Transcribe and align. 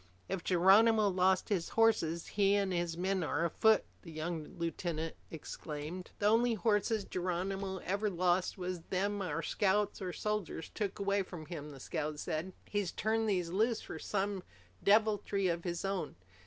"If 0.27 0.43
Geronimo's 0.43 1.13
lost 1.13 1.49
his 1.49 1.69
horses, 1.77 2.29
he 2.29 2.55
and 2.55 2.73
his 2.73 2.97
men 2.97 3.21
are 3.23 3.45
afoot!" 3.45 3.85
the 4.01 4.11
young 4.11 4.57
lieutenant 4.57 5.15
exclaimed. 5.29 6.09
"The 6.17 6.25
only 6.25 6.55
horses 6.55 7.05
Geronimo 7.05 7.77
ever 7.85 8.09
lost 8.09 8.57
was 8.57 8.81
them 8.89 9.21
our 9.21 9.43
scouts 9.43 10.01
or 10.01 10.11
soldiers 10.11 10.69
took 10.69 10.97
away 10.97 11.21
from 11.21 11.45
him," 11.45 11.69
the 11.69 11.79
scout 11.79 12.17
said. 12.19 12.51
"He's 12.67 12.91
turned 12.91 13.29
these 13.29 13.49
loose 13.51 13.81
for 13.81 13.99
some 13.99 14.41
deviltry 14.83 15.47
of 15.49 15.63
his 15.65 15.85
own. 15.85 16.15